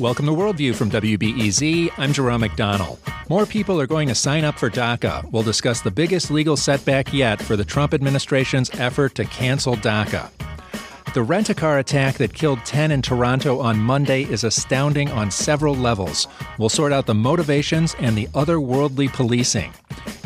[0.00, 1.90] Welcome to Worldview from WBEZ.
[1.98, 2.98] I'm Jerome McDonnell.
[3.28, 5.30] More people are going to sign up for DACA.
[5.30, 10.47] We'll discuss the biggest legal setback yet for the Trump administration's effort to cancel DACA.
[11.14, 15.30] The rent a car attack that killed 10 in Toronto on Monday is astounding on
[15.30, 16.28] several levels.
[16.58, 19.72] We'll sort out the motivations and the otherworldly policing.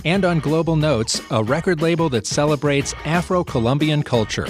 [0.05, 4.49] And on Global Notes, a record label that celebrates Afro Colombian culture.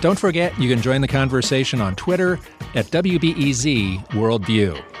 [0.00, 2.40] Don't forget, you can join the conversation on Twitter
[2.74, 4.97] at WBEZ Worldview.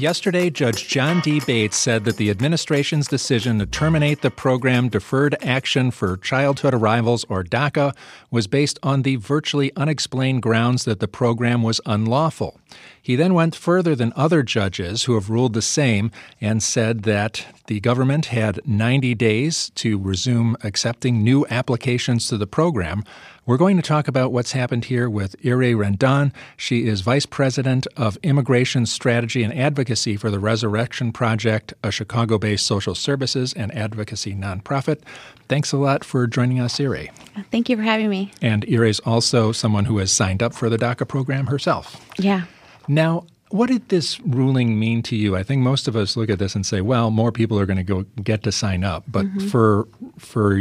[0.00, 1.40] Yesterday, Judge John D.
[1.40, 7.26] Bates said that the administration's decision to terminate the program Deferred Action for Childhood Arrivals,
[7.28, 7.94] or DACA,
[8.30, 12.58] was based on the virtually unexplained grounds that the program was unlawful.
[13.02, 17.46] He then went further than other judges who have ruled the same and said that
[17.66, 23.04] the government had 90 days to resume accepting new applications to the program.
[23.46, 26.32] We're going to talk about what's happened here with Ire Rendon.
[26.56, 32.38] She is Vice President of Immigration Strategy and Advocacy for the Resurrection Project, a Chicago
[32.38, 35.00] based social services and advocacy nonprofit.
[35.48, 37.08] Thanks a lot for joining us, Ire.
[37.50, 38.30] Thank you for having me.
[38.40, 42.08] And Ire is also someone who has signed up for the DACA program herself.
[42.18, 42.44] Yeah.
[42.90, 45.36] Now, what did this ruling mean to you?
[45.36, 47.76] I think most of us look at this and say, well, more people are going
[47.76, 49.04] to go get to sign up.
[49.06, 49.46] But mm-hmm.
[49.46, 49.86] for
[50.18, 50.60] for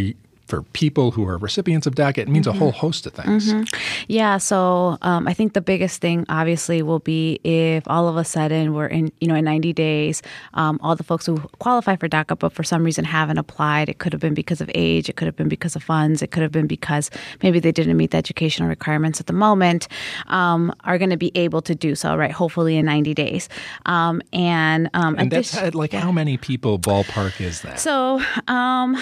[0.50, 2.58] for people who are recipients of DACA, it means mm-hmm.
[2.58, 3.54] a whole host of things.
[3.54, 3.64] Mm-hmm.
[4.08, 8.26] Yeah, so um, I think the biggest thing, obviously, will be if all of a
[8.26, 10.24] sudden we're in, you know, in 90 days,
[10.56, 13.90] um, all the folks who qualify for DACA but for some reason haven't applied.
[13.90, 16.32] It could have been because of age, it could have been because of funds, it
[16.32, 17.12] could have been because
[17.44, 19.88] maybe they didn't meet the educational requirements at the moment,
[20.28, 22.32] um, are going to be able to do so, right?
[22.32, 23.50] Hopefully in 90 days.
[23.86, 26.02] Um, and um, and that's like yeah.
[26.02, 27.80] how many people ballpark is that?
[27.80, 28.98] So um,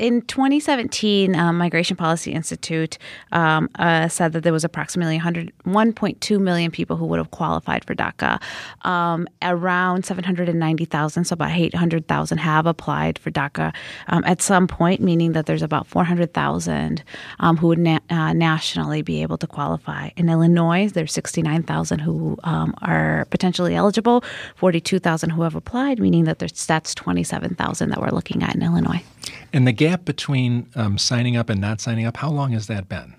[0.00, 2.96] in 2017, um, Migration Policy Institute
[3.32, 7.84] um, uh, said that there was approximately 100, 1.2 million people who would have qualified
[7.84, 8.40] for DACA.
[8.82, 13.74] Um, around 790,000, so about 800,000, have applied for DACA
[14.08, 17.04] um, at some point, meaning that there's about 400,000
[17.40, 20.08] um, who would na- uh, nationally be able to qualify.
[20.16, 24.24] In Illinois, there's 69,000 who um, are potentially eligible,
[24.56, 29.04] 42,000 who have applied, meaning that there's, that's 27,000 that we're looking at in Illinois.
[29.52, 32.88] And the gap between um, signing up and not signing up, how long has that
[32.88, 33.14] been?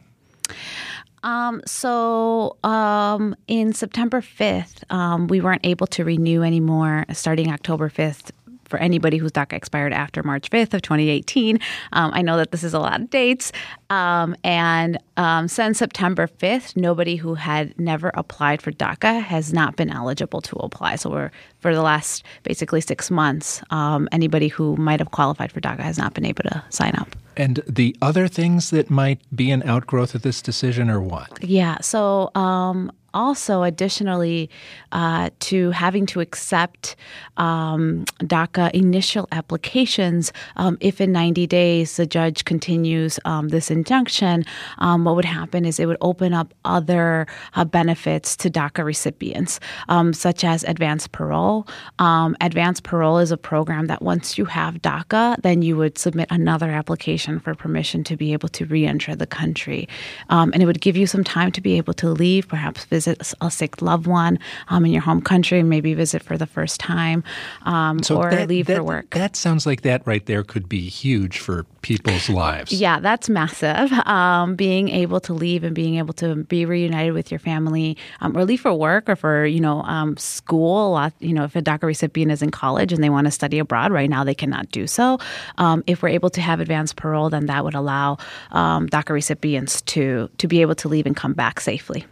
[1.24, 7.90] Um, so um, in September 5th, um, we weren't able to renew anymore starting October
[7.90, 8.32] 5th
[8.72, 11.60] for anybody whose DACA expired after March 5th of 2018.
[11.92, 13.52] Um, I know that this is a lot of dates.
[13.92, 19.76] Um, and um, since September 5th, nobody who had never applied for DACA has not
[19.76, 20.96] been eligible to apply.
[20.96, 25.62] So we're for the last basically six months, um, anybody who might have qualified for
[25.62, 27.16] DACA has not been able to sign up.
[27.38, 31.44] And the other things that might be an outgrowth of this decision are what?
[31.44, 31.78] Yeah.
[31.82, 34.50] So um, also additionally
[34.92, 36.96] uh, to having to accept
[37.38, 44.46] um, DACA initial applications um, if in 90 days the judge continues um, this injunction,
[44.80, 49.60] um, what would happen is it would open up other uh, benefits to DACA recipients,
[49.90, 51.68] um, such as advanced parole.
[52.00, 56.28] Um, advanced parole is a program that once you have DACA, then you would submit
[56.32, 59.88] another application for permission to be able to re enter the country.
[60.30, 63.34] and it would give you some time to be able to leave, perhaps visit visit
[63.42, 64.38] a sick loved one
[64.70, 67.24] um, in your home country, maybe visit for the first time,
[67.64, 69.10] um, so or that, leave that, for work.
[69.12, 72.72] That sounds like that right there could be huge for people's lives.
[72.72, 73.92] Yeah, that's massive.
[74.12, 78.36] Um, being able to leave and being able to be reunited with your family, um,
[78.36, 80.92] or leave for work or for you know um, school.
[80.92, 83.60] Lot, you know, if a DACA recipient is in college and they want to study
[83.60, 85.18] abroad, right now they cannot do so.
[85.58, 88.18] Um, if we're able to have advanced parole, then that would allow
[88.52, 92.06] DACA recipients to to be able to leave and come back safely.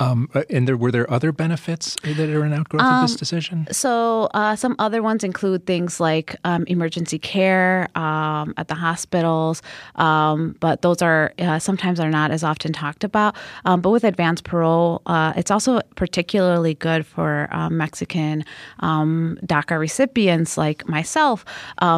[0.00, 3.12] Um, uh, and there were there other benefits that are an outgrowth um, of this
[3.12, 3.66] um, decision?
[3.70, 9.62] So uh, some other ones include things like um, emergency care um, at the hospitals,
[9.96, 13.36] um, but those are uh, sometimes are not as often talked about.
[13.64, 18.44] but with advanced parole, uh, it's also particularly good for Mexican
[18.80, 21.44] DACA recipients like myself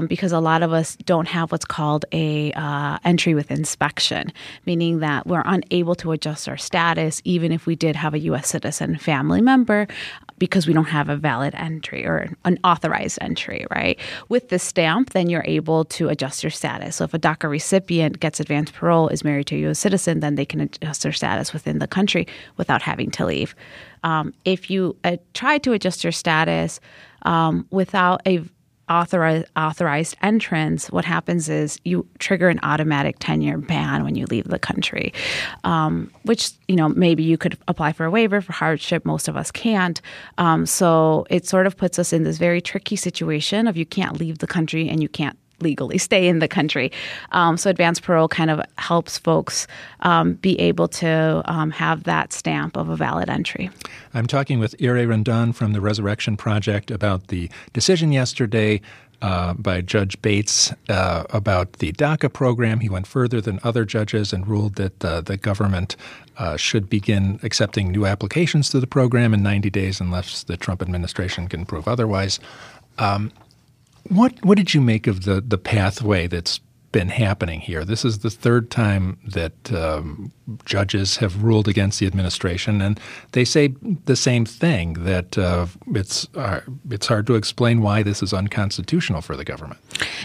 [0.09, 4.33] because a lot of us don't have what's called a uh, entry with inspection,
[4.67, 8.19] meaning that we're unable to adjust our status even if we did did have a
[8.21, 8.49] U.S.
[8.49, 9.87] citizen family member
[10.39, 13.99] because we don't have a valid entry or an authorized entry, right?
[14.31, 16.97] With the stamp, then you're able to adjust your status.
[16.97, 19.79] So if a DACA recipient gets advanced parole, is married to a U.S.
[19.79, 23.55] citizen, then they can adjust their status within the country without having to leave.
[24.05, 26.81] Um, if you uh, try to adjust your status
[27.23, 28.43] um, without a
[28.93, 34.27] authorized authorized entrance, what happens is you trigger an automatic ten year ban when you
[34.27, 35.13] leave the country,
[35.65, 39.05] um, which you know maybe you could apply for a waiver for hardship.
[39.05, 40.01] Most of us can't,
[40.39, 44.19] um, so it sort of puts us in this very tricky situation of you can't
[44.19, 46.93] leave the country and you can't legally stay in the country.
[47.31, 49.67] Um, so advanced parole kind of helps folks
[50.01, 53.71] um, be able to um, have that stamp of a valid entry.
[54.15, 58.81] I'm talking with Ire Rendon from the Resurrection Project about the decision yesterday
[59.23, 62.81] uh, by Judge Bates uh, about the DACA program.
[62.81, 65.97] He went further than other judges and ruled that uh, the government
[66.39, 70.83] uh, should begin accepting new applications to the program in 90 days unless the Trump
[70.83, 72.41] administration can prove otherwise.
[72.99, 73.33] Um,
[74.09, 76.61] what what did you make of the the pathway that's
[76.93, 77.85] been happening here?
[77.85, 80.31] This is the third time that um,
[80.65, 83.01] judges have ruled against the administration, and
[83.33, 86.61] they say the same thing that uh, it's uh,
[86.91, 89.81] it's hard to explain why this is unconstitutional for the government.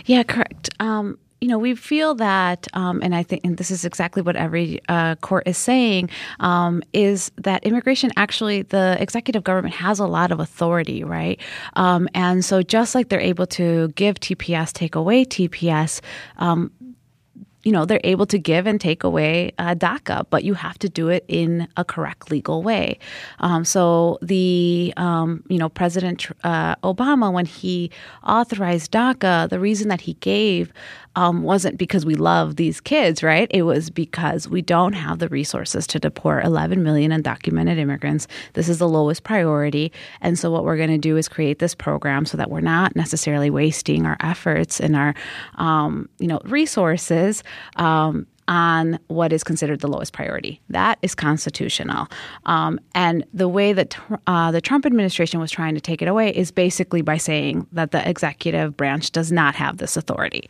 [0.06, 0.70] Yeah, correct.
[0.80, 4.36] Um, you know, we feel that, um, and I think, and this is exactly what
[4.36, 10.08] every uh, court is saying, um, is that immigration actually, the executive government has a
[10.08, 11.40] lot of authority, right?
[11.76, 16.02] Um, and so, just like they're able to give TPS, take away TPS,
[16.38, 16.72] um,
[17.68, 20.88] you know they're able to give and take away uh, DACA, but you have to
[20.88, 22.98] do it in a correct legal way.
[23.40, 27.92] Um, so the um, you know President uh, Obama, when he
[28.26, 30.72] authorized DACA, the reason that he gave
[31.18, 33.48] um, wasn't because we love these kids, right?
[33.50, 38.28] It was because we don't have the resources to deport 11 million undocumented immigrants.
[38.54, 39.92] This is the lowest priority.
[40.22, 42.96] And so, what we're going to do is create this program so that we're not
[42.96, 45.16] necessarily wasting our efforts and our,
[45.56, 47.44] um, you know, resources.
[47.78, 50.62] Um, on what is considered the lowest priority.
[50.70, 52.08] That is constitutional.
[52.46, 56.30] Um, and the way that uh, the Trump administration was trying to take it away
[56.34, 60.50] is basically by saying that the executive branch does not have this authority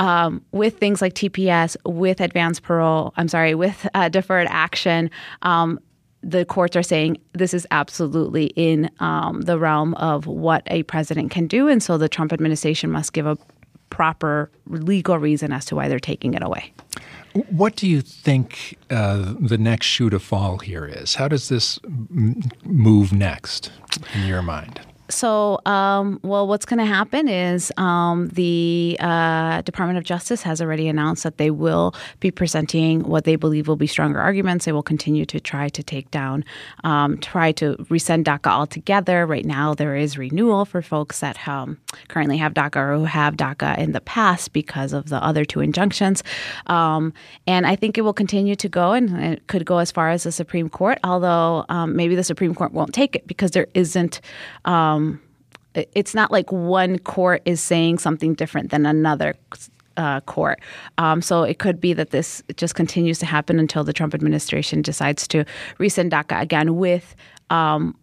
[0.00, 5.10] um, with things like TPS, with advanced parole, I'm sorry, with uh, deferred action,
[5.42, 5.80] um,
[6.22, 11.30] the courts are saying this is absolutely in um, the realm of what a president
[11.30, 11.68] can do.
[11.68, 13.36] And so the Trump administration must give a
[13.90, 16.72] proper legal reason as to why they're taking it away.
[17.50, 21.16] What do you think uh, the next shoe to fall here is?
[21.16, 23.70] How does this m- move next
[24.14, 24.80] in your mind?
[25.10, 30.60] So, um, well, what's going to happen is um, the uh, Department of Justice has
[30.60, 34.66] already announced that they will be presenting what they believe will be stronger arguments.
[34.66, 36.44] They will continue to try to take down,
[36.84, 39.24] um, try to resend DACA altogether.
[39.24, 41.78] Right now, there is renewal for folks that um,
[42.08, 45.60] currently have DACA or who have DACA in the past because of the other two
[45.60, 46.22] injunctions.
[46.66, 47.14] Um,
[47.46, 50.24] and I think it will continue to go, and it could go as far as
[50.24, 54.20] the Supreme Court, although um, maybe the Supreme Court won't take it because there isn't
[54.98, 55.20] um,
[55.74, 59.34] it's not like one court is saying something different than another
[59.96, 60.60] uh, court.
[60.96, 64.82] Um, so it could be that this just continues to happen until the Trump administration
[64.82, 65.44] decides to
[65.78, 67.16] rescind DACA again with
[67.50, 67.96] um,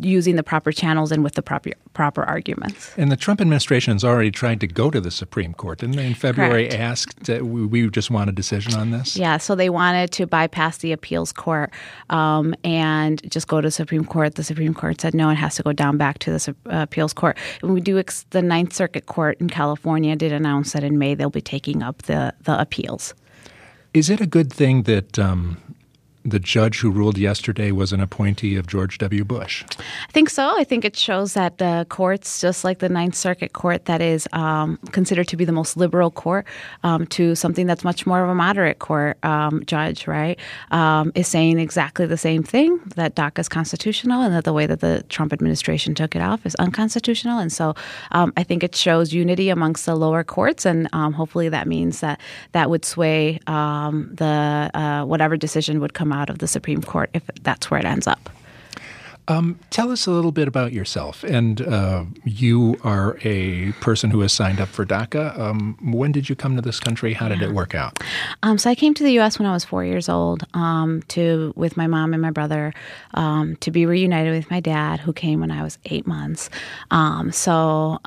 [0.00, 2.92] using the proper channels and with the proper proper arguments.
[2.96, 6.06] And the Trump administration has already tried to go to the Supreme Court, didn't they?
[6.06, 6.80] In February, Correct.
[6.80, 9.16] asked uh, we, we, just want a decision on this.
[9.16, 11.70] Yeah, so they wanted to bypass the appeals court
[12.10, 14.34] um, and just go to the Supreme Court.
[14.34, 17.12] The Supreme Court said no, it has to go down back to the uh, appeals
[17.12, 17.36] court.
[17.62, 21.14] And we do ex- the Ninth Circuit Court in California did announce that in May
[21.14, 23.14] they'll be taking up the the appeals.
[23.94, 25.58] Is it a good thing that um,
[26.24, 29.24] the judge who ruled yesterday was an appointee of George W.
[29.24, 29.64] Bush.
[30.08, 30.54] I think so.
[30.56, 34.28] I think it shows that the courts, just like the Ninth Circuit Court, that is
[34.32, 36.46] um, considered to be the most liberal court,
[36.84, 40.38] um, to something that's much more of a moderate court um, judge, right,
[40.70, 44.66] um, is saying exactly the same thing that DACA is constitutional and that the way
[44.66, 47.38] that the Trump administration took it off is unconstitutional.
[47.38, 47.74] And so
[48.12, 52.00] um, I think it shows unity amongst the lower courts, and um, hopefully that means
[52.00, 52.20] that
[52.52, 57.10] that would sway the uh, whatever decision would come come out of the Supreme Court
[57.14, 58.30] if that's where it ends up.
[59.28, 61.22] Um, tell us a little bit about yourself.
[61.22, 65.38] And uh, you are a person who has signed up for DACA.
[65.38, 67.12] Um, when did you come to this country?
[67.12, 67.48] How did yeah.
[67.48, 67.98] it work out?
[68.42, 69.38] Um, so I came to the U.S.
[69.38, 72.72] when I was four years old um, to with my mom and my brother
[73.14, 76.50] um, to be reunited with my dad, who came when I was eight months.
[76.90, 77.98] Um, so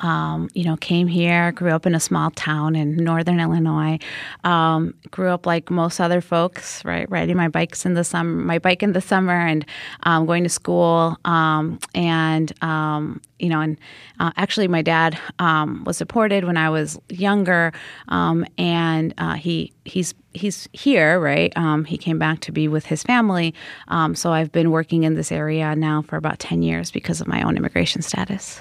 [0.54, 3.98] you know, came here, grew up in a small town in northern Illinois.
[4.42, 7.10] grew up like most other folks, right?
[7.10, 9.64] Riding my bikes in the summer, my bike in the summer, and
[10.04, 13.76] going to school um, and um, you know, and
[14.18, 17.72] uh, actually, my dad um, was deported when I was younger,
[18.08, 21.52] um, and uh, he he's he's here, right?
[21.56, 23.54] Um, he came back to be with his family.
[23.88, 27.26] Um, so I've been working in this area now for about ten years because of
[27.26, 28.60] my own immigration status.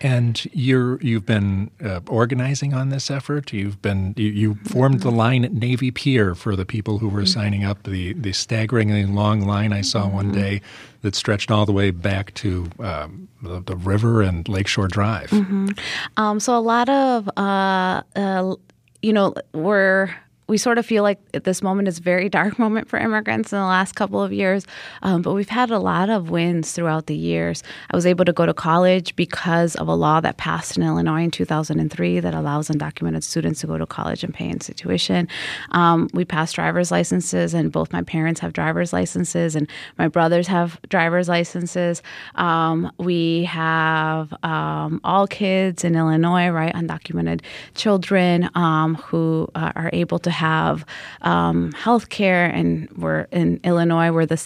[0.00, 3.52] And you're you've been uh, organizing on this effort.
[3.52, 7.20] You've been you, you, formed the line at Navy Pier for the people who were
[7.20, 7.26] mm-hmm.
[7.26, 7.82] signing up.
[7.82, 10.14] The the staggeringly long line I saw mm-hmm.
[10.14, 10.62] one day
[11.02, 15.30] that stretched all the way back to um, the, the, river and Lakeshore Drive.
[15.30, 15.68] Mm-hmm.
[16.16, 18.54] Um, so a lot of uh, uh,
[19.02, 20.14] you know we're
[20.50, 23.58] we sort of feel like this moment is a very dark moment for immigrants in
[23.58, 24.66] the last couple of years,
[25.02, 27.62] um, but we've had a lot of wins throughout the years.
[27.92, 31.22] I was able to go to college because of a law that passed in Illinois
[31.22, 35.28] in 2003 that allows undocumented students to go to college and pay in tuition.
[35.70, 40.48] Um, we passed driver's licenses, and both my parents have driver's licenses, and my brothers
[40.48, 42.02] have driver's licenses.
[42.34, 47.42] Um, we have um, all kids in Illinois, right, undocumented
[47.76, 50.84] children um, who uh, are able to have
[51.22, 54.40] um, health care, and we're in Illinois, we're the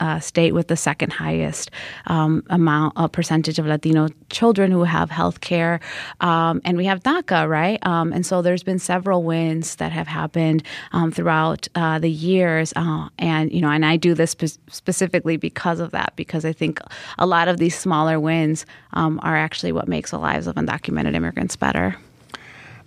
[0.00, 1.70] uh, state with the second highest
[2.06, 5.80] um, amount, a percentage of Latino children who have health care.
[6.20, 7.78] Um, and we have DACA, right?
[7.86, 12.72] Um, and so there's been several wins that have happened um, throughout uh, the years.
[12.76, 16.52] Uh, and, you know, and I do this spe- specifically because of that, because I
[16.52, 16.80] think
[17.18, 21.14] a lot of these smaller wins um, are actually what makes the lives of undocumented
[21.14, 21.96] immigrants better.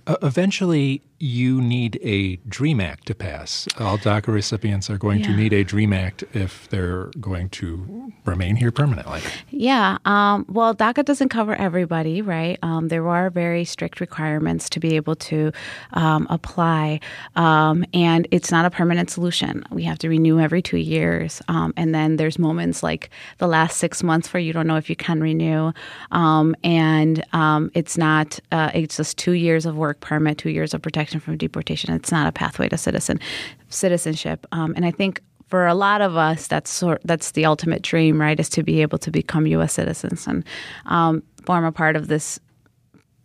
[0.08, 3.68] Uh, eventually, you need a DREAM Act to pass.
[3.80, 5.28] All DACA recipients are going yeah.
[5.28, 9.22] to need a DREAM Act if they're going to remain here permanently.
[9.50, 9.98] Yeah.
[10.06, 12.60] Um, well, DACA doesn't cover everybody, right?
[12.62, 15.52] Um, there are very strict requirements to be able to
[15.94, 17.00] um, apply,
[17.36, 19.64] um, and it's not a permanent solution.
[19.72, 23.10] We have to renew every two years, um, and then there's moments like
[23.40, 25.72] the last six months where you don't know if you can renew,
[26.12, 27.24] um, and
[27.74, 28.40] it's not.
[28.52, 31.94] Uh, it's just two years of work permit, two years of protection protection from deportation.
[31.94, 33.20] It's not a pathway to citizen
[33.70, 34.46] citizenship.
[34.52, 38.20] Um, and I think for a lot of us, that's sort that's the ultimate dream,
[38.20, 38.40] right?
[38.40, 39.74] Is to be able to become U.S.
[39.74, 40.44] citizens and
[40.86, 42.40] um, form a part of this,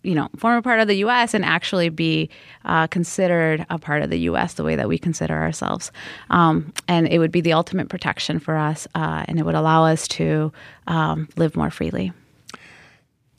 [0.04, 1.34] you know, form a part of the U.S.
[1.34, 2.30] and actually be
[2.64, 4.54] uh, considered a part of the U.S.
[4.54, 5.90] the way that we consider ourselves.
[6.30, 9.84] Um, and it would be the ultimate protection for us, uh, and it would allow
[9.84, 10.52] us to
[10.86, 12.12] um, live more freely.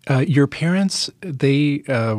[0.09, 2.17] Uh, your parents, they uh,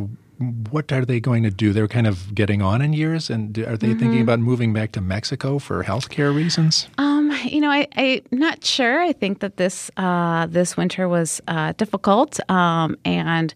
[0.69, 1.73] what are they going to do?
[1.73, 3.99] They're kind of getting on in years, and are they mm-hmm.
[3.99, 6.87] thinking about moving back to Mexico for healthcare reasons?
[6.97, 9.01] Um, you know, I, am not sure.
[9.01, 13.53] I think that this uh, this winter was uh, difficult, um, and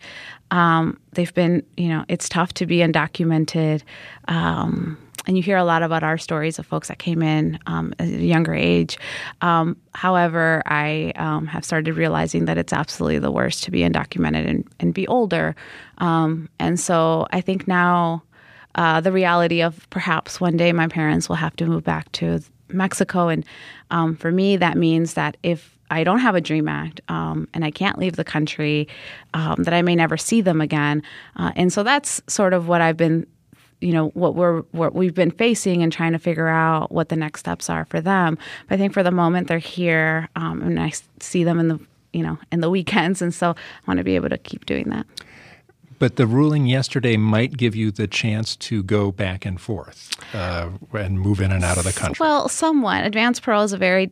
[0.51, 3.83] um, they've been, you know, it's tough to be undocumented.
[4.27, 7.93] Um, and you hear a lot about our stories of folks that came in um,
[7.99, 8.97] at a younger age.
[9.41, 14.49] Um, however, I um, have started realizing that it's absolutely the worst to be undocumented
[14.49, 15.55] and, and be older.
[15.97, 18.23] Um, and so I think now
[18.75, 22.41] uh, the reality of perhaps one day my parents will have to move back to
[22.69, 23.27] Mexico.
[23.27, 23.45] And
[23.91, 27.65] um, for me, that means that if I don't have a DREAM Act um, and
[27.65, 28.88] I can't leave the country,
[29.33, 31.01] um, that I may never see them again.
[31.35, 33.25] Uh, and so that's sort of what I've been
[33.81, 37.15] you know what we're what we've been facing and trying to figure out what the
[37.15, 38.38] next steps are for them.
[38.67, 41.79] But I think for the moment they're here, um, and I see them in the
[42.13, 43.55] you know in the weekends, and so I
[43.88, 45.05] want to be able to keep doing that.
[46.00, 50.69] But the ruling yesterday might give you the chance to go back and forth uh,
[50.93, 52.24] and move in and out of the country.
[52.24, 53.03] Well, somewhat.
[53.03, 54.09] Advance parole is a very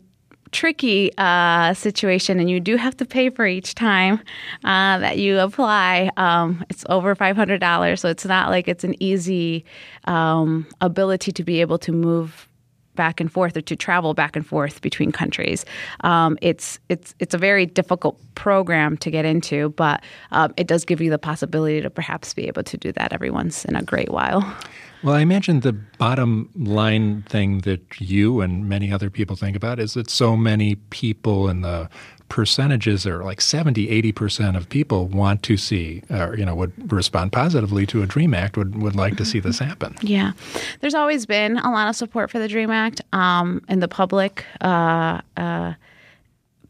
[0.51, 4.19] tricky uh, situation, and you do have to pay for each time
[4.63, 6.09] uh, that you apply.
[6.17, 9.65] Um, it's over five hundred dollars, so it's not like it's an easy
[10.05, 12.47] um, ability to be able to move
[12.97, 15.63] back and forth or to travel back and forth between countries.
[16.01, 20.83] Um, it's it's it's a very difficult program to get into, but um, it does
[20.83, 23.83] give you the possibility to perhaps be able to do that every once in a
[23.83, 24.41] great while.
[25.03, 29.79] Well, I imagine the bottom line thing that you and many other people think about
[29.79, 31.89] is that so many people in the
[32.29, 37.31] percentages are like 70, 80% of people want to see, or, you know, would respond
[37.31, 39.95] positively to a DREAM Act, would, would like to see this happen.
[40.07, 40.31] Yeah.
[40.79, 44.45] There's always been a lot of support for the DREAM Act um, in the public.
[44.61, 45.73] Uh, uh,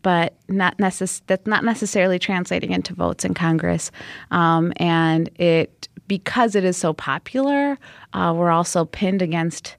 [0.01, 3.91] but not necess- that's not necessarily translating into votes in Congress.
[4.31, 7.77] Um, and it because it is so popular,
[8.13, 9.75] uh, we're also pinned against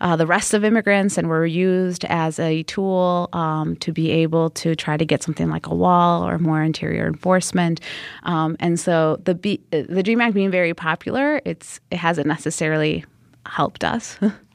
[0.00, 4.50] uh, the rest of immigrants, and we're used as a tool um, to be able
[4.50, 7.80] to try to get something like a wall or more interior enforcement.
[8.22, 13.04] Um, and so the B- the Dream Act being very popular, it's it hasn't necessarily
[13.46, 14.18] helped us.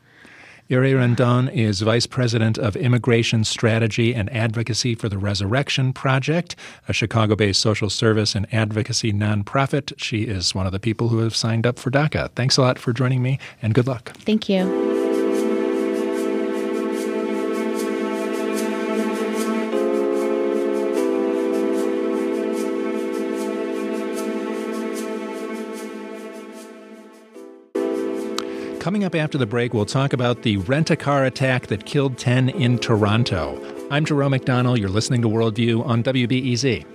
[0.73, 6.55] Ire Rendon is Vice President of Immigration Strategy and Advocacy for the Resurrection Project,
[6.87, 9.93] a Chicago based social service and advocacy nonprofit.
[9.97, 12.31] She is one of the people who have signed up for DACA.
[12.31, 14.13] Thanks a lot for joining me, and good luck.
[14.17, 14.92] Thank you.
[28.83, 32.17] Coming up after the break, we'll talk about the rent a car attack that killed
[32.17, 33.57] 10 in Toronto.
[33.89, 34.77] I'm Jerome McDonnell.
[34.77, 36.85] You're listening to Worldview on WBEZ.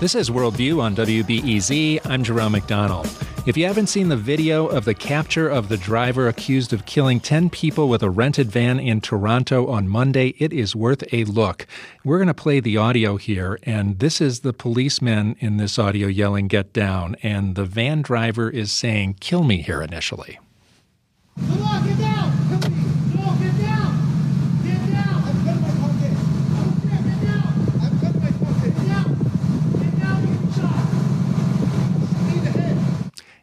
[0.00, 2.06] This is Worldview on WBEZ.
[2.06, 3.28] I'm Jerome McDonnell.
[3.48, 7.18] If you haven't seen the video of the capture of the driver accused of killing
[7.18, 11.66] 10 people with a rented van in Toronto on Monday, it is worth a look.
[12.04, 16.08] We're going to play the audio here, and this is the policeman in this audio
[16.08, 20.38] yelling, Get down, and the van driver is saying, Kill me here initially.
[21.38, 22.07] Come on, get down!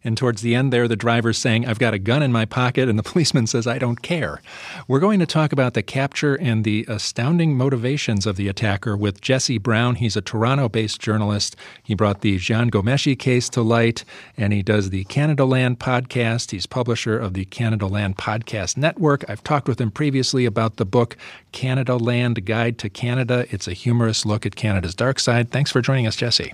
[0.06, 2.88] And towards the end there, the driver's saying, I've got a gun in my pocket,
[2.88, 4.40] and the policeman says, I don't care.
[4.88, 9.20] We're going to talk about the capture and the astounding motivations of the attacker with
[9.20, 9.96] Jesse Brown.
[9.96, 11.56] He's a Toronto based journalist.
[11.84, 14.06] He brought the Jian Ghomeshi case to light,
[14.38, 16.52] and he does the Canadaland podcast.
[16.52, 19.28] He's publisher of the Canadaland Podcast Network.
[19.28, 21.18] I've talked with him previously about the book
[21.52, 23.48] Canadaland Guide to Canada.
[23.50, 25.50] It's a humorous look at Canada's dark side.
[25.50, 26.54] Thanks for joining us, Jesse.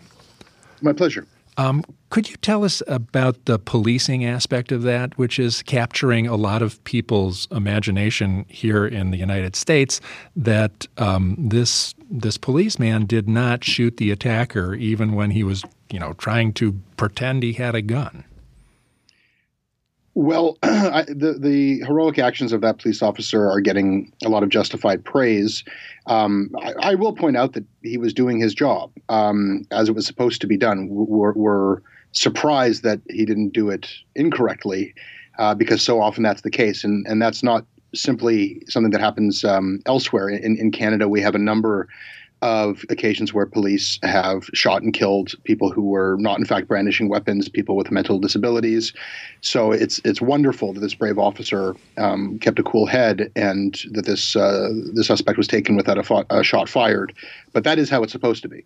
[0.82, 1.28] My pleasure.
[1.58, 6.36] Um, could you tell us about the policing aspect of that, which is capturing a
[6.36, 10.02] lot of people's imagination here in the United States
[10.36, 16.00] that um, this this policeman did not shoot the attacker even when he was, you
[16.00, 18.26] know, trying to pretend he had a gun?
[20.14, 24.50] Well, I, the the heroic actions of that police officer are getting a lot of
[24.50, 25.64] justified praise.
[26.08, 29.94] Um, I, I, will point out that he was doing his job um, as it
[29.94, 30.88] was supposed to be done.
[30.90, 31.82] We're, we're,
[32.14, 34.94] surprised that he didn't do it incorrectly,
[35.40, 39.46] uh, because so often that's the case, and and that's not simply something that happens
[39.46, 40.28] um, elsewhere.
[40.30, 41.88] In, in Canada, we have a number
[42.42, 47.08] of occasions where police have shot and killed people who were not, in fact, brandishing
[47.08, 48.94] weapons, people with mental disabilities.
[49.42, 54.06] So it's it's wonderful that this brave officer um, kept a cool head and that
[54.06, 57.14] this uh, the suspect was taken without a, a, shot fired.
[57.54, 58.66] But that is how it's supposed to be.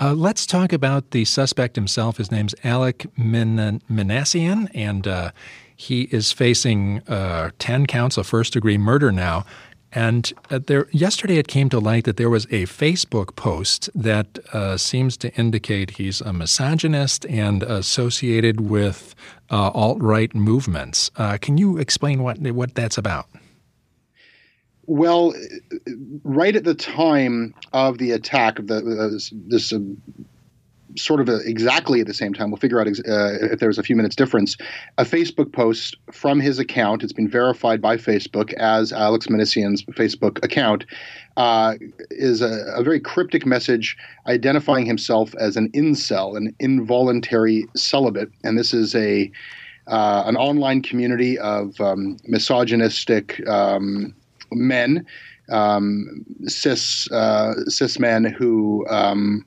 [0.00, 2.16] Uh, let's talk about the suspect himself.
[2.16, 5.30] His name's Alek Min- Minassian, and uh,
[5.80, 9.44] he is facing uh, 10 counts of first degree murder now.
[9.92, 14.38] And uh, there, yesterday it came to light that there was a Facebook post that
[14.52, 19.14] uh, seems to indicate he's a misogynist and associated with
[19.50, 21.10] uh, alt right movements.
[21.16, 23.26] Uh, can you explain what what that's about?
[24.86, 25.34] Well,
[26.24, 29.78] right at the time of the attack of the uh, this uh,
[30.96, 32.50] sort of a, exactly at the same time.
[32.50, 34.56] We'll figure out ex- uh, if there's a few minutes difference.
[34.98, 40.42] A Facebook post from his account, it's been verified by Facebook as Alex Minassian's Facebook
[40.44, 40.84] account,
[41.36, 41.74] uh,
[42.10, 48.30] is a, a, very cryptic message identifying himself as an incel, an involuntary celibate.
[48.44, 49.30] And this is a
[49.86, 54.14] uh, an online community of um, misogynistic um,
[54.52, 55.06] men.
[55.50, 59.44] Um, cis uh, cis men who um,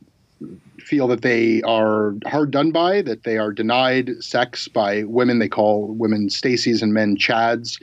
[0.83, 5.49] feel that they are hard done by, that they are denied sex by women they
[5.49, 7.81] call women Stacys and men Chads.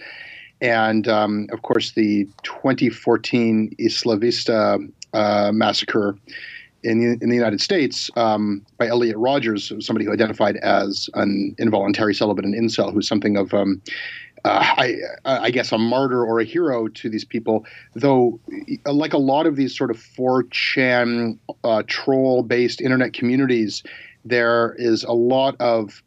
[0.60, 4.78] And um, of course, the 2014 Isla Vista
[5.12, 6.16] uh, massacre
[6.82, 11.54] in the, in the United States um, by Elliot Rogers, somebody who identified as an
[11.58, 13.82] involuntary celibate and incel, who's something of um,
[14.44, 17.66] uh, I, I, guess, a martyr or a hero to these people.
[17.94, 18.40] Though,
[18.86, 23.82] like a lot of these sort of 4chan uh, troll based internet communities,
[24.24, 26.02] there is a lot of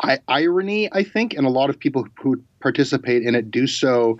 [0.00, 4.18] I- irony, I think, and a lot of people who participate in it do so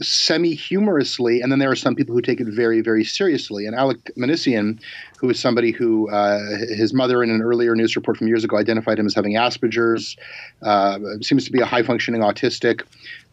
[0.00, 3.66] semi humorously, and then there are some people who take it very, very seriously.
[3.66, 4.80] And Alek Minassian,
[5.18, 8.56] who is somebody who uh, his mother in an earlier news report from years ago
[8.56, 10.16] identified him as having Asperger's,
[10.62, 12.82] uh, seems to be a high functioning autistic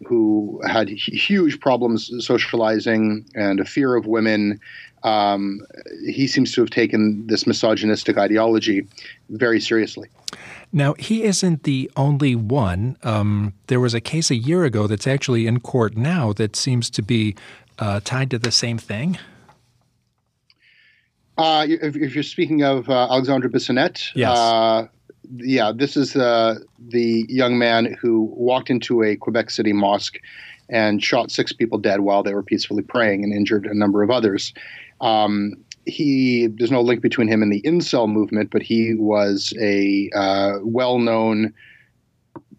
[0.05, 4.59] who had huge problems socializing and a fear of women.
[5.03, 5.61] Um,
[6.05, 8.85] he seems to have taken this misogynistic ideology
[9.29, 10.09] very seriously.
[10.71, 12.97] Now, he isn't the only one.
[13.03, 16.89] Um, there was a case a year ago that's actually in court now that seems
[16.91, 17.35] to be
[17.79, 19.17] uh, tied to the same thing.
[21.37, 24.37] Uh, if, if, you're speaking of uh, Alexandre Bissonnette, yes.
[24.37, 24.87] Uh,
[25.35, 30.17] yeah, this is uh, the young man who walked into a Quebec City mosque
[30.69, 34.11] and shot six people dead while they were peacefully praying and injured a number of
[34.11, 34.53] others.
[35.01, 40.09] Um, he there's no link between him and the incel movement, but he was a
[40.15, 41.53] uh, well-known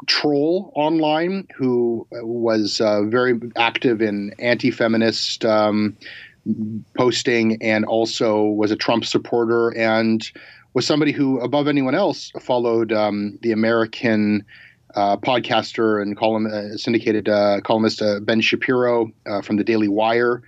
[0.06, 5.96] troll online who was uh, very active in anti-feminist um,
[6.96, 10.30] posting and also was a Trump supporter and
[10.72, 14.44] was somebody who, above anyone else, followed um, the American.
[14.96, 19.12] Uh, podcaster and column, uh, syndicated uh, columnist uh, Ben Shapiro
[19.44, 20.42] from the Daily Wire,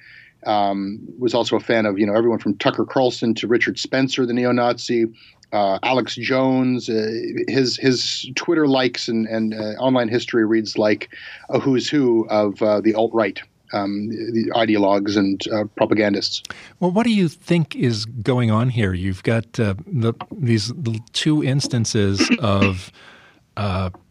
[0.46, 4.26] um, was also a fan of you know everyone from Tucker Carlson to Richard Spencer,
[4.26, 5.06] the neo-Nazi,
[5.52, 6.88] uh, Alex Jones.
[6.88, 7.10] Uh,
[7.48, 11.10] his his Twitter likes and and uh, online history reads like
[11.50, 13.40] a who's who of uh, the alt right.
[13.74, 16.42] Um, the ideologues and uh, propagandists.
[16.78, 18.92] Well, what do you think is going on here?
[18.92, 20.74] You've got uh, the, these
[21.14, 22.92] two instances of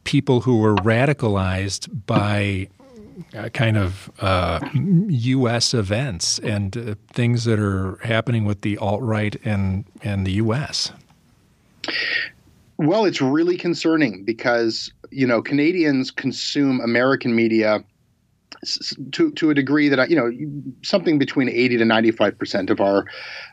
[0.04, 2.70] people who were radicalized by
[3.54, 5.74] kind of uh, U.S.
[5.74, 10.92] events and uh, things that are happening with the alt right and and the U.S.
[12.78, 17.84] Well, it's really concerning because you know Canadians consume American media
[19.12, 20.32] to to a degree that I, you know
[20.84, 23.06] something between 80 to 95 percent of our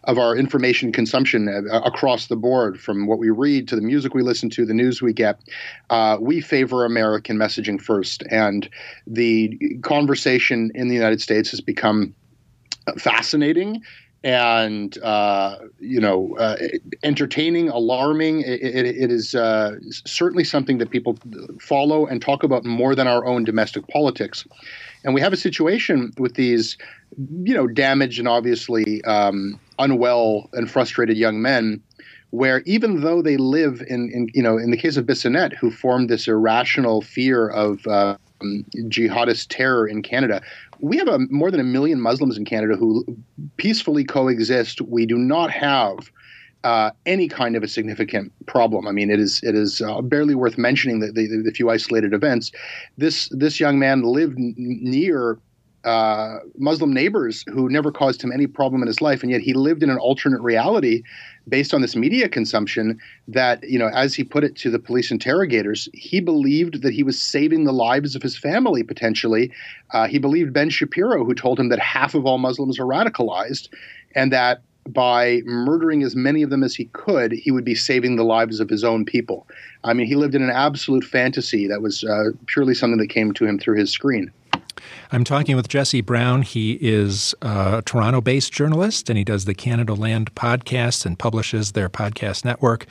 [0.04, 4.14] of our information consumption uh, across the board from what we read to the music
[4.14, 5.40] we listen to the news we get
[5.90, 8.22] uh, we favor American messaging first.
[8.30, 8.68] And
[9.06, 12.14] the conversation in the United States has become
[12.96, 13.82] fascinating
[14.24, 16.56] and uh, you know uh,
[17.02, 18.40] entertaining alarming.
[18.40, 21.16] It, it, it is uh, certainly something that people
[21.60, 24.44] follow and talk about more than our own domestic politics
[25.04, 26.76] and we have a situation with these,
[27.42, 31.82] you know, damaged and obviously um, unwell and frustrated young men
[32.30, 35.70] where even though they live in, in, you know, in the case of Bissonnette, who
[35.70, 38.18] formed this irrational fear of um,
[38.88, 40.42] jihadist terror in Canada,
[40.80, 43.04] we have a, more than a million Muslims in Canada who
[43.56, 44.80] peacefully coexist.
[44.82, 46.10] We do not have
[46.64, 48.88] uh, any kind of a significant problem.
[48.88, 52.12] I mean, it is it is uh, barely worth mentioning the, the, the, few isolated
[52.12, 52.50] events.
[52.96, 55.38] This this young man lived n- near
[55.84, 59.54] uh, Muslim neighbors who never caused him any problem in his life, and yet he
[59.54, 61.02] lived in an alternate reality
[61.48, 62.98] based on this media consumption.
[63.28, 67.04] That you know, as he put it to the police interrogators, he believed that he
[67.04, 69.52] was saving the lives of his family potentially.
[69.92, 73.68] Uh, he believed Ben Shapiro, who told him that half of all Muslims are radicalized,
[74.16, 78.16] and that by murdering as many of them as he could, he would be saving
[78.16, 79.46] the lives of his own people.
[79.84, 83.32] I mean, he lived in an absolute fantasy that was uh, purely something that came
[83.34, 84.32] to him through his screen.
[85.10, 86.42] I'm talking with Jesse Brown.
[86.42, 91.88] He is a Toronto based journalist and he does the Canadaland podcast and publishes their
[91.88, 92.86] podcast network.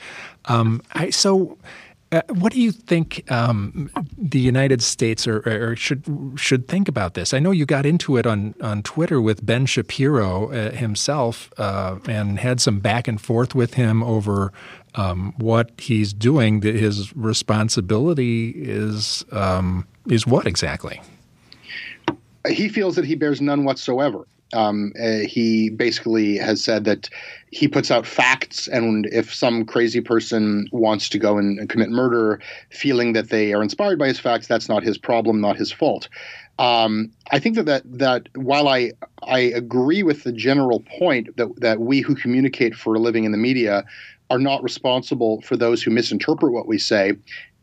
[0.46, 1.58] Um, I, so,
[2.10, 6.04] uh, what do you think um, the United States or, or, should
[6.36, 7.34] should think about this?
[7.34, 11.98] I know you got into it on, on Twitter with Ben Shapiro uh, himself uh,
[12.08, 14.52] and had some back and forth with him over
[14.94, 16.62] um, what he's doing.
[16.62, 21.02] His responsibility is um, is what exactly?
[22.48, 24.26] He feels that he bears none whatsoever.
[24.52, 27.10] Um, uh, he basically has said that
[27.50, 32.40] he puts out facts, and if some crazy person wants to go and commit murder,
[32.70, 36.08] feeling that they are inspired by his facts, that's not his problem, not his fault.
[36.58, 41.60] Um, I think that, that that while I I agree with the general point that
[41.60, 43.84] that we who communicate for a living in the media
[44.30, 47.12] are not responsible for those who misinterpret what we say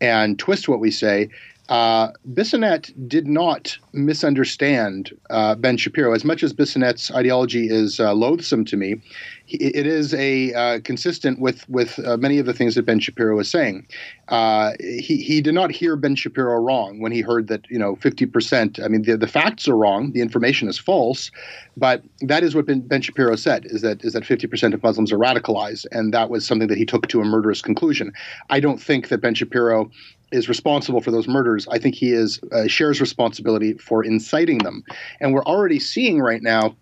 [0.02, 1.30] and twist what we say.
[1.70, 6.14] Uh, Bissonnette did not misunderstand uh, Ben Shapiro.
[6.14, 9.02] As much as Bissonnette's ideology is uh, loathsome to me,
[9.48, 13.36] it is a uh, consistent with with uh, many of the things that Ben Shapiro
[13.36, 13.88] was saying.
[14.28, 17.96] Uh, he he did not hear Ben Shapiro wrong when he heard that you know
[17.96, 18.80] fifty percent.
[18.84, 21.32] I mean the the facts are wrong, the information is false,
[21.78, 24.84] but that is what Ben, ben Shapiro said is that is that fifty percent of
[24.84, 28.12] Muslims are radicalized, and that was something that he took to a murderous conclusion.
[28.50, 29.92] I don't think that Ben Shapiro
[30.36, 31.68] is responsible for those murders.
[31.70, 34.84] I think he is uh, shares responsibility for inciting them,
[35.20, 36.76] and we're already seeing right now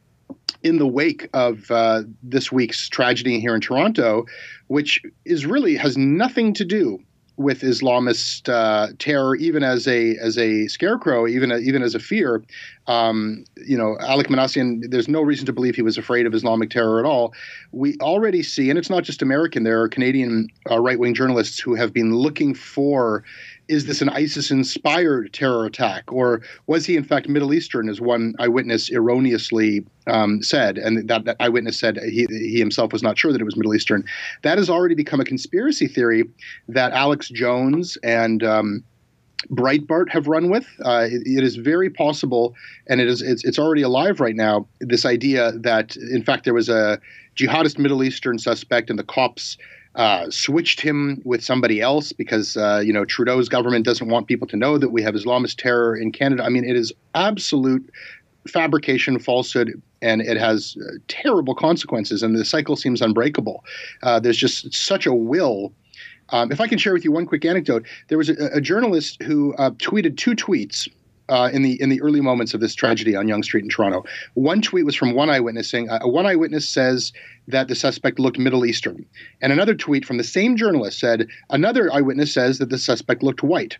[0.63, 4.25] in the wake of uh, this week's tragedy here in Toronto,
[4.67, 6.99] which is really has nothing to do
[7.37, 11.99] with Islamist uh, terror, even as a as a scarecrow, even a, even as a
[11.99, 12.43] fear.
[12.87, 14.89] Um, you know, Alek Minassian.
[14.89, 17.33] There's no reason to believe he was afraid of Islamic terror at all.
[17.71, 19.63] We already see, and it's not just American.
[19.63, 23.23] There are Canadian uh, right wing journalists who have been looking for
[23.67, 26.11] is this an ISIS inspired terror attack?
[26.11, 30.77] Or was he, in fact, Middle Eastern, as one eyewitness erroneously um, said?
[30.77, 33.73] And that, that, eyewitness said he, he himself was not sure that it was Middle
[33.73, 34.03] Eastern.
[34.41, 36.23] That has already become a conspiracy theory
[36.67, 38.83] that Alex Jones and um,
[39.49, 40.67] Breitbart have run with.
[40.83, 42.55] Uh, it, it is very possible,
[42.87, 44.67] and it is it's, it's already alive right now.
[44.79, 46.99] This idea that, in fact, there was a
[47.35, 49.57] jihadist Middle Eastern suspect, and the cops
[49.95, 54.47] uh, switched him with somebody else because uh, you know Trudeau's government doesn't want people
[54.47, 56.43] to know that we have Islamist terror in Canada.
[56.43, 57.89] I mean, it is absolute
[58.47, 62.23] fabrication, falsehood, and it has uh, terrible consequences.
[62.23, 63.63] And the cycle seems unbreakable.
[64.01, 65.71] Uh, there's just such a will.
[66.29, 69.21] Um, if I can share with you one quick anecdote, there was a, a journalist
[69.21, 70.87] who uh, tweeted two tweets
[71.29, 74.03] uh, in the in the early moments of this tragedy on Yonge Street in Toronto.
[74.33, 77.13] One tweet was from one eyewitness saying, uh, "One eyewitness says
[77.47, 79.05] that the suspect looked Middle Eastern,"
[79.41, 83.43] and another tweet from the same journalist said, "Another eyewitness says that the suspect looked
[83.43, 83.77] white."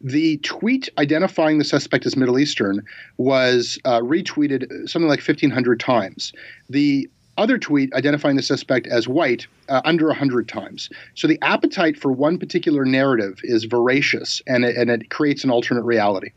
[0.00, 2.82] The tweet identifying the suspect as Middle Eastern
[3.16, 6.32] was uh, retweeted something like 1,500 times.
[6.68, 10.90] The other tweet identifying the suspect as white uh, under 100 times.
[11.14, 15.50] So the appetite for one particular narrative is voracious and it, and it creates an
[15.50, 16.30] alternate reality.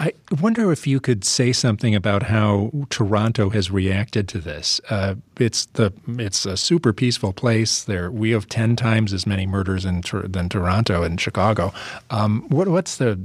[0.00, 4.80] I wonder if you could say something about how Toronto has reacted to this.
[4.88, 7.84] Uh, it's the it's a super peaceful place.
[7.84, 11.74] There we have ten times as many murders in, than Toronto and Chicago.
[12.08, 13.20] Um, what, what's the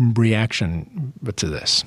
[0.00, 1.84] reaction to this?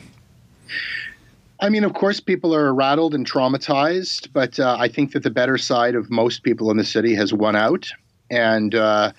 [1.59, 5.29] I mean, of course, people are rattled and traumatized, but uh, I think that the
[5.29, 7.91] better side of most people in the city has won out,
[8.31, 8.73] and.
[8.73, 9.11] Uh,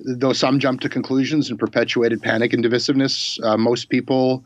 [0.00, 4.44] though some jumped to conclusions and perpetuated panic and divisiveness, uh, most people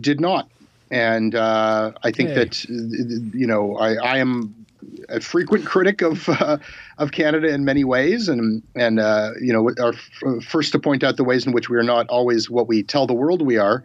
[0.00, 0.48] did not.
[0.90, 2.34] And uh, I think hey.
[2.36, 4.66] that you know I, I, am
[5.10, 6.56] a frequent critic of uh,
[6.96, 11.04] of Canada in many ways, and and uh, you know are f- first to point
[11.04, 13.58] out the ways in which we are not always what we tell the world we
[13.58, 13.84] are.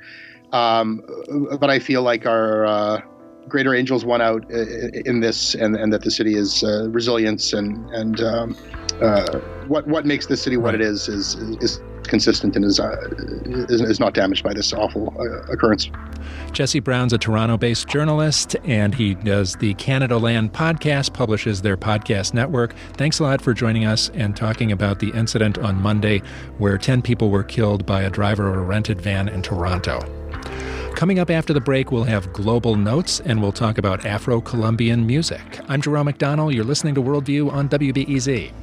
[0.53, 1.03] Um,
[1.59, 3.01] but I feel like our uh,
[3.49, 7.89] greater angels won out in this, and, and that the city is uh, resilience and
[7.91, 8.57] and um,
[9.01, 12.95] uh, what what makes the city what it is is is consistent and is, uh,
[13.69, 15.89] is, is, not damaged by this awful uh, occurrence.
[16.51, 22.33] Jesse Brown's a Toronto based journalist, and he does the Canadaland podcast, publishes their podcast
[22.33, 22.75] network.
[22.93, 26.21] Thanks a lot for joining us and talking about the incident on Monday
[26.57, 29.99] where 10 people were killed by a driver of a rented van in Toronto.
[30.95, 35.05] Coming up after the break, we'll have global notes and we'll talk about Afro Colombian
[35.05, 35.59] music.
[35.67, 36.53] I'm Jerome McDonnell.
[36.53, 38.53] You're listening to Worldview on WBEZ.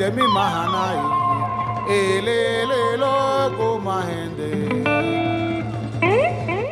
[0.00, 0.82] Kucha mahende mi mahana
[1.92, 4.50] elele logo mahende.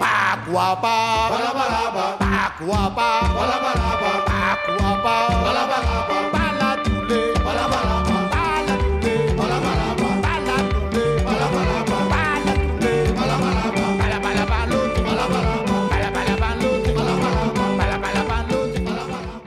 [0.01, 2.07] Pakwapa balabalaba.
[2.19, 4.12] Pakwapa balabalaba.
[4.29, 6.48] Pakwapa balabalaba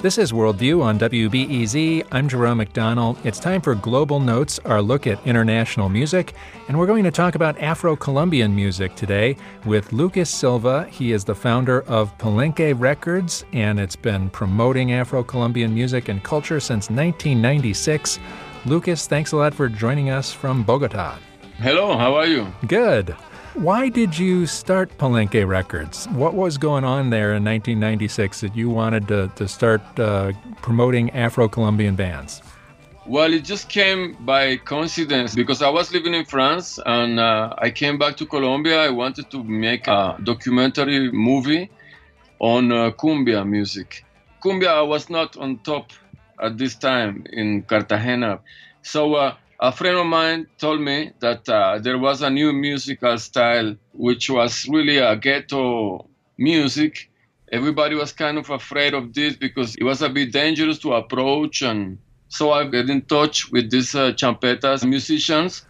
[0.01, 2.07] This is Worldview on WBEZ.
[2.11, 3.23] I'm Jerome McDonnell.
[3.23, 6.33] It's time for Global Notes, our look at international music.
[6.67, 10.87] And we're going to talk about Afro Colombian music today with Lucas Silva.
[10.89, 16.23] He is the founder of Palenque Records, and it's been promoting Afro Colombian music and
[16.23, 18.17] culture since 1996.
[18.65, 21.19] Lucas, thanks a lot for joining us from Bogota.
[21.57, 22.51] Hello, how are you?
[22.65, 23.15] Good.
[23.55, 26.07] Why did you start Palenque Records?
[26.09, 31.09] What was going on there in 1996 that you wanted to, to start uh, promoting
[31.11, 32.41] Afro Colombian bands?
[33.05, 37.71] Well, it just came by coincidence because I was living in France and uh, I
[37.71, 38.79] came back to Colombia.
[38.85, 41.69] I wanted to make a documentary movie
[42.39, 44.05] on uh, cumbia music.
[44.41, 45.91] Cumbia was not on top
[46.41, 48.39] at this time in Cartagena.
[48.81, 53.15] So uh, a friend of mine told me that uh, there was a new musical
[53.19, 57.11] style which was really a ghetto music.
[57.51, 61.61] Everybody was kind of afraid of this because it was a bit dangerous to approach.
[61.61, 65.63] And so I got in touch with these uh, champetas musicians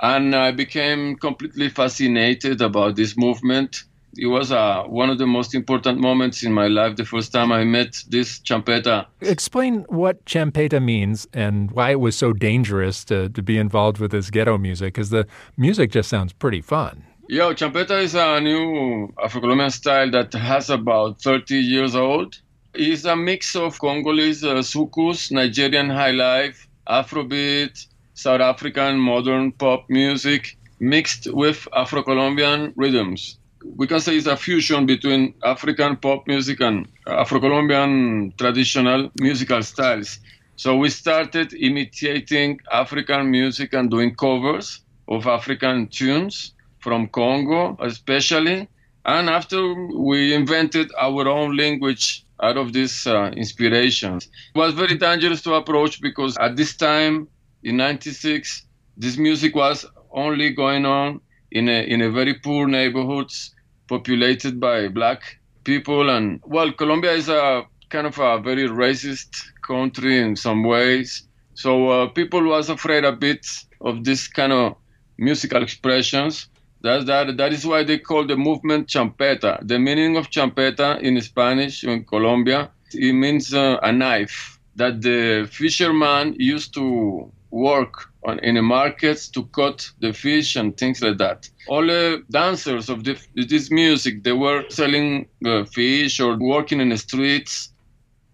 [0.00, 3.84] and I became completely fascinated about this movement
[4.18, 7.52] it was uh, one of the most important moments in my life the first time
[7.52, 9.06] I met this champeta.
[9.20, 14.10] Explain what champeta means and why it was so dangerous to, to be involved with
[14.10, 15.26] this ghetto music, because the
[15.56, 17.04] music just sounds pretty fun.
[17.28, 22.40] Yeah, champeta is a new Afro-Colombian style that has about 30 years old.
[22.74, 29.90] It's a mix of Congolese uh, soukous, Nigerian high life, Afrobeat, South African modern pop
[29.90, 33.38] music mixed with Afro-Colombian rhythms
[33.74, 40.18] we can say it's a fusion between African pop music and Afro-Colombian traditional musical styles.
[40.56, 48.68] So we started imitating African music and doing covers of African tunes from Congo, especially.
[49.04, 54.96] And after we invented our own language out of these uh, inspirations, it was very
[54.96, 57.28] dangerous to approach because at this time
[57.62, 58.62] in '96,
[58.96, 63.54] this music was only going on in a, in a very poor neighborhoods
[63.88, 66.10] populated by black people.
[66.10, 69.30] And well, Colombia is a kind of a very racist
[69.62, 71.22] country in some ways.
[71.54, 73.46] So uh, people was afraid a bit
[73.80, 74.76] of this kind of
[75.18, 76.48] musical expressions.
[76.82, 79.66] That, that, that is why they call the movement champeta.
[79.66, 85.48] The meaning of champeta in Spanish in Colombia, it means uh, a knife that the
[85.50, 91.18] fisherman used to work on, in the markets to cut the fish and things like
[91.18, 91.48] that.
[91.68, 96.90] All the dancers of the, this music, they were selling uh, fish or working in
[96.90, 97.70] the streets.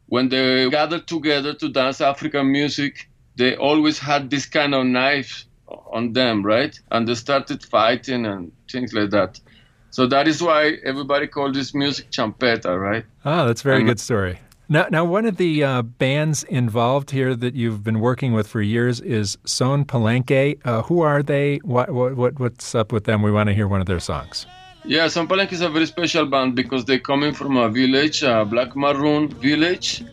[0.06, 5.44] When they gathered together to dance African music, they always had this kind of knife
[5.92, 6.78] on them, right?
[6.90, 9.40] And they started fighting and things like that.
[9.90, 13.04] So that is why everybody called this music champeta, right?
[13.24, 14.38] Ah, that's a very and, good story.
[14.72, 18.62] Now, now one of the uh, bands involved here that you've been working with for
[18.62, 20.58] years is Son Palenque.
[20.64, 21.58] Uh, who are they?
[21.58, 23.20] What, what, what's up with them?
[23.20, 24.46] We want to hear one of their songs.
[24.86, 28.46] Yeah, Son Palenque is a very special band because they're coming from a village, a
[28.46, 30.04] black maroon village.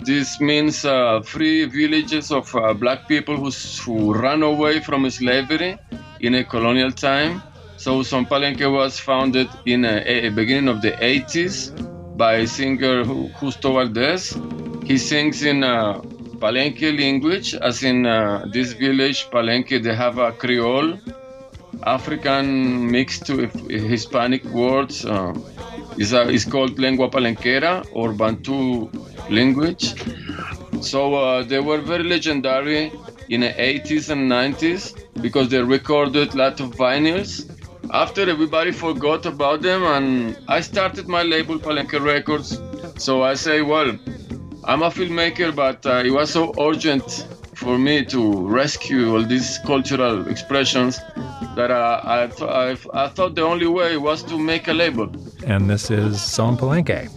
[0.00, 5.78] This means uh, free villages of uh, black people who, who ran away from slavery
[6.20, 7.42] in a colonial time.
[7.76, 13.04] So Son Palenque was founded in a, a beginning of the 80s by singer
[13.38, 14.36] Justo Valdez.
[14.84, 16.00] He sings in uh,
[16.42, 20.98] Palenque language, as in uh, this village, Palenque, they have a Creole,
[21.84, 25.04] African mixed with Hispanic words.
[25.04, 25.32] Uh,
[25.96, 28.90] it's, a, it's called lengua palenquera or Bantu
[29.30, 29.94] language.
[30.80, 32.92] So uh, they were very legendary
[33.28, 34.82] in the 80s and 90s
[35.22, 37.46] because they recorded a lot of vinyls
[37.92, 42.60] after everybody forgot about them and I started my label Palenque Records.
[42.96, 43.90] So I say, well,
[44.64, 49.58] I'm a filmmaker, but uh, it was so urgent for me to rescue all these
[49.66, 50.98] cultural expressions
[51.56, 55.10] that uh, I, th- I, I, thought the only way was to make a label.
[55.44, 57.08] And this is Son Palenque.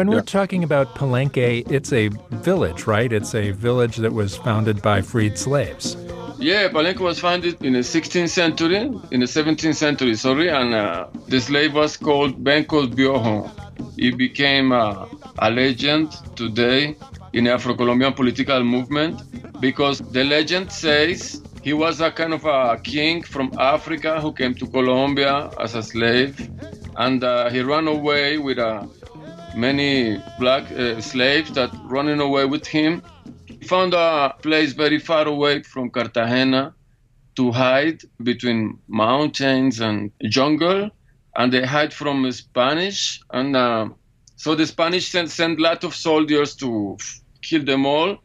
[0.00, 3.12] When we're talking about Palenque, it's a village, right?
[3.12, 5.94] It's a village that was founded by freed slaves.
[6.38, 11.06] Yeah, Palenque was founded in the 16th century, in the 17th century, sorry, and uh,
[11.28, 13.50] the slave was called Benkos Biohó.
[13.96, 15.04] He became uh,
[15.38, 16.96] a legend today
[17.34, 19.20] in the Afro-Colombian political movement
[19.60, 24.54] because the legend says he was a kind of a king from Africa who came
[24.54, 26.48] to Colombia as a slave,
[26.96, 28.88] and uh, he ran away with a
[29.54, 33.02] many black uh, slaves that running away with him.
[33.46, 36.74] He found a place very far away from Cartagena
[37.36, 40.90] to hide between mountains and jungle,
[41.36, 43.20] and they hide from Spanish.
[43.30, 43.88] And uh,
[44.36, 46.96] so the Spanish sent sent lot of soldiers to
[47.42, 48.18] kill them all,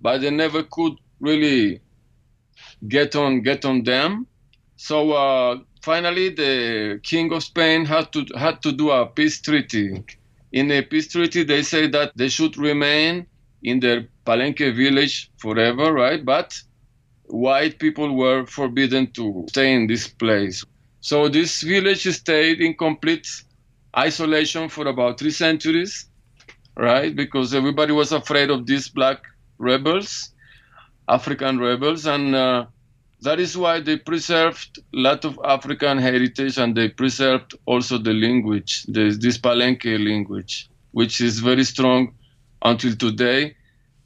[0.00, 1.80] but they never could really
[2.86, 4.26] get on get on them.
[4.76, 10.04] So uh, finally, the king of Spain had to had to do a peace treaty.
[10.52, 13.26] In a peace treaty, they say that they should remain
[13.62, 16.24] in their Palenque village forever, right?
[16.24, 16.54] But
[17.26, 20.64] white people were forbidden to stay in this place.
[21.00, 23.26] So this village stayed in complete
[23.96, 26.06] isolation for about three centuries,
[26.76, 27.14] right?
[27.14, 29.20] Because everybody was afraid of these black
[29.58, 30.32] rebels,
[31.08, 32.66] African rebels, and uh,
[33.22, 38.14] that is why they preserved a lot of African heritage and they preserved also the
[38.14, 42.14] language, the, this Palenque language, which is very strong
[42.62, 43.56] until today.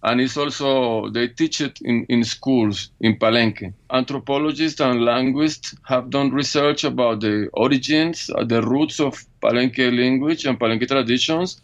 [0.04, 3.72] And it's also, they teach it in, in schools in Palenque.
[3.90, 10.44] Anthropologists and linguists have done research about the origins, uh, the roots of Palenque language
[10.44, 11.60] and Palenque traditions.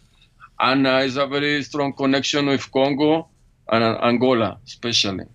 [0.59, 3.27] And uh, it's a very strong connection with Congo
[3.69, 5.25] and uh, Angola, especially.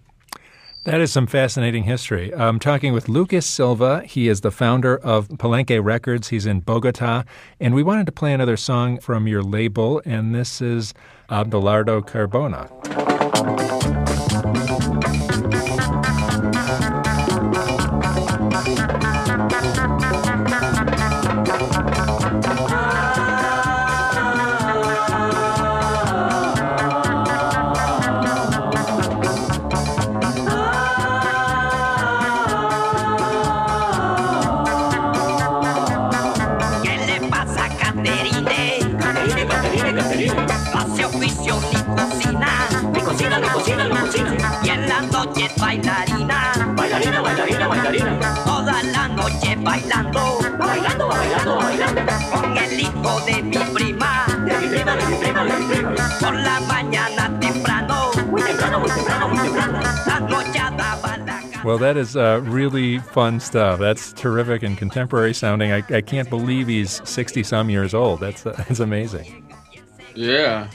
[0.84, 2.34] That is some fascinating history.
[2.34, 4.02] I'm talking with Lucas Silva.
[4.04, 6.28] He is the founder of Palenque Records.
[6.28, 7.22] He's in Bogota.
[7.58, 10.92] And we wanted to play another song from your label, and this is
[11.30, 14.03] Abelardo Carbonó.
[62.04, 63.78] Is uh, really fun stuff.
[63.78, 65.72] That's terrific and contemporary sounding.
[65.72, 68.20] I, I can't believe he's 60 some years old.
[68.20, 69.26] That's, uh, that's amazing.
[70.14, 70.70] Yeah,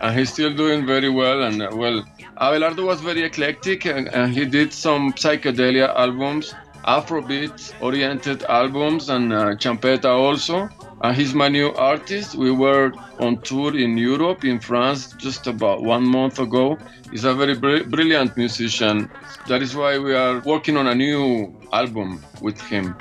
[0.00, 1.42] and he's still doing very well.
[1.42, 2.04] And uh, well,
[2.40, 6.54] Abelardo was very eclectic and, and he did some psychedelia albums
[6.84, 10.68] Afrobeat oriented albums and uh, champeta also.
[11.02, 12.36] And he's my new artist.
[12.36, 16.78] We were on tour in Europe, in France, just about one month ago.
[17.10, 19.10] He's a very br- brilliant musician.
[19.48, 22.94] That is why we are working on a new album with him.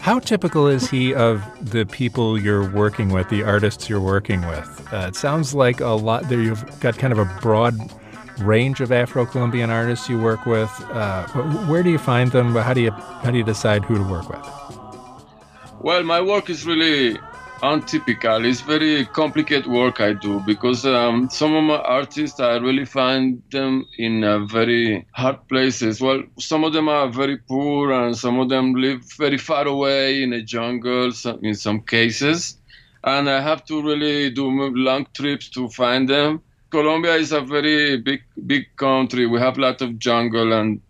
[0.00, 4.88] How typical is he of the people you're working with, the artists you're working with?
[4.92, 6.40] Uh, it sounds like a lot there.
[6.40, 7.74] You've got kind of a broad
[8.40, 10.70] range of Afro-Colombian artists you work with.
[10.90, 11.26] Uh,
[11.66, 12.54] where do you find them?
[12.54, 14.79] How do you how do you decide who to work with?
[15.82, 17.18] Well, my work is really
[17.62, 18.44] untypical.
[18.44, 23.42] It's very complicated work I do because um, some of my artists I really find
[23.50, 25.98] them in uh, very hard places.
[25.98, 30.22] Well, some of them are very poor and some of them live very far away
[30.22, 31.12] in a jungle.
[31.42, 32.58] In some cases,
[33.02, 36.42] and I have to really do long trips to find them.
[36.68, 39.26] Colombia is a very big big country.
[39.26, 40.82] We have a lot of jungle and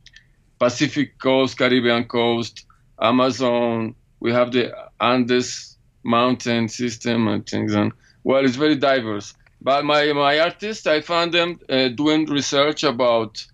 [0.59, 2.67] Pacific coast, Caribbean coast,
[3.01, 3.95] Amazon.
[4.21, 7.75] We have the Andes mountain system and things.
[7.75, 7.93] And
[8.25, 9.35] well, it's very diverse.
[9.61, 13.45] But my my artists, I found them uh, doing research about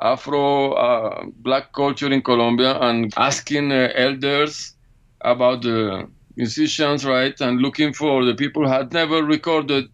[0.00, 4.74] Afro uh, black culture in Colombia and asking uh, elders
[5.20, 9.88] about the musicians, right, and looking for the people had never recorded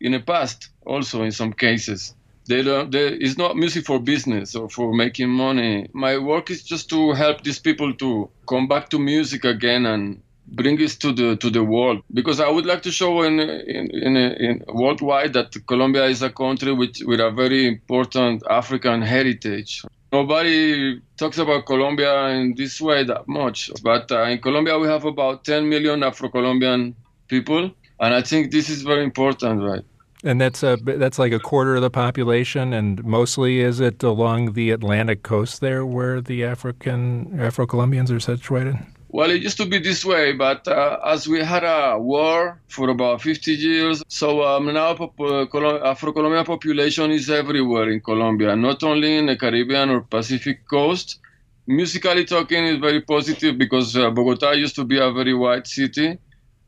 [0.00, 2.14] in the past also in some cases
[2.48, 6.62] they don't they, it's not music for business or for making money my work is
[6.62, 11.12] just to help these people to come back to music again and bring it to
[11.12, 15.32] the to the world because I would like to show in in, in, in worldwide
[15.34, 19.82] that Colombia is a country with with a very important African heritage.
[20.12, 25.06] Nobody talks about Colombia in this way that much, but uh, in Colombia we have
[25.06, 26.94] about 10 million Afro-Colombian
[27.28, 29.84] people, and I think this is very important, right?
[30.24, 34.52] And that's a that's like a quarter of the population, and mostly is it along
[34.52, 38.78] the Atlantic coast there where the African Afro Colombians are situated?
[39.12, 42.88] Well, it used to be this way, but uh, as we had a war for
[42.88, 49.26] about 50 years, so um, now Afro-Colombian population is everywhere in Colombia, not only in
[49.26, 51.18] the Caribbean or Pacific coast.
[51.66, 56.16] Musically talking is very positive because uh, Bogota used to be a very white city,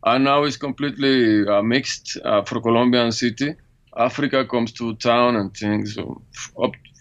[0.05, 3.55] and now it's completely uh, mixed uh, for Colombian city.
[3.97, 5.95] Africa comes to town and things.
[5.95, 6.23] So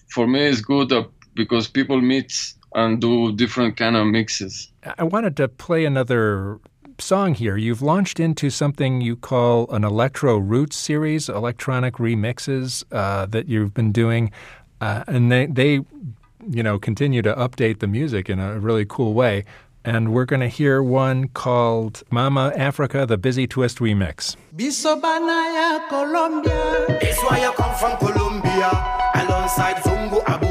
[0.10, 4.72] for me, it's good uh, because people meet and do different kind of mixes.
[4.98, 6.60] I wanted to play another
[7.00, 7.58] song here.
[7.58, 13.74] You've launched into something you call an electro roots series, electronic remixes uh, that you've
[13.74, 14.32] been doing,
[14.82, 15.82] uh, and they they
[16.50, 19.44] you know continue to update the music in a really cool way.
[19.86, 24.36] And we're going to hear one called Mama Africa, the Busy Twist remix.
[24.56, 26.86] Bisobana Colombia.
[27.02, 28.70] That's why I come from Colombia,
[29.16, 30.43] alongside Zungu Abungu.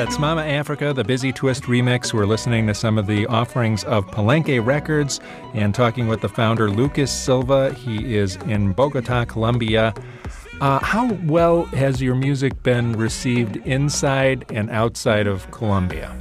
[0.00, 2.14] That's Mama Africa, the Busy Twist remix.
[2.14, 5.20] We're listening to some of the offerings of Palenque Records
[5.52, 7.74] and talking with the founder, Lucas Silva.
[7.74, 9.92] He is in Bogota, Colombia.
[10.62, 16.16] Uh, how well has your music been received inside and outside of Colombia?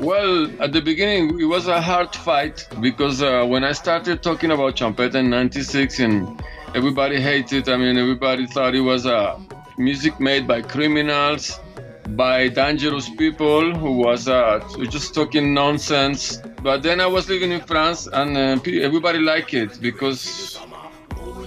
[0.00, 4.50] Well, at the beginning, it was a hard fight because uh, when I started talking
[4.50, 6.42] about Champeta in 96 and
[6.74, 9.38] everybody hated, I mean, everybody thought it was uh,
[9.76, 11.60] music made by criminals,
[12.10, 16.38] by dangerous people who was uh, just talking nonsense.
[16.62, 20.58] But then I was living in France and uh, everybody liked it because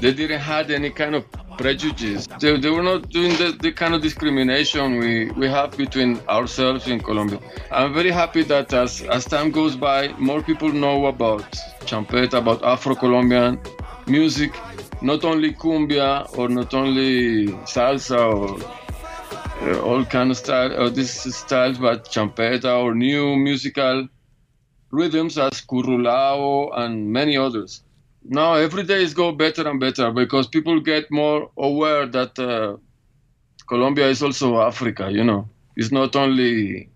[0.01, 1.26] they didn't have any kind of
[1.57, 2.28] prejudice.
[2.39, 6.88] They, they were not doing the, the kind of discrimination we, we have between ourselves
[6.88, 7.39] in Colombia.
[7.72, 11.51] I'm very happy that as, as time goes by, more people know about
[11.82, 13.60] champeta, about Afro-Colombian
[14.07, 14.57] music,
[15.01, 18.57] not only cumbia or not only salsa or
[19.62, 24.07] uh, all kind of style or this styles, but champeta or new musical
[24.91, 27.84] rhythms as currulao and many others.
[28.24, 32.78] Now every day is go better and better because people get more aware that uh,
[33.68, 35.10] Colombia is also Africa.
[35.12, 36.89] You know, it's not only